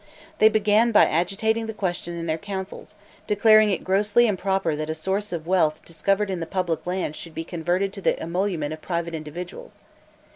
They 0.39 0.49
began 0.49 0.91
by 0.91 1.05
agitating 1.05 1.67
the 1.67 1.75
question 1.75 2.17
in 2.17 2.25
their 2.25 2.39
councils, 2.39 2.95
declaring 3.27 3.69
it 3.69 3.83
grossly 3.83 4.25
improper 4.25 4.75
that 4.75 4.89
a 4.89 4.95
source 4.95 5.31
of 5.31 5.45
wealth 5.45 5.85
discovered 5.85 6.31
in 6.31 6.39
the 6.39 6.47
public 6.47 6.87
lands 6.87 7.15
should 7.19 7.35
be 7.35 7.43
converted 7.43 7.93
to 7.93 8.01
the 8.01 8.19
emolument 8.19 8.73
of 8.73 8.81
private 8.81 9.13
individuals. 9.13 9.83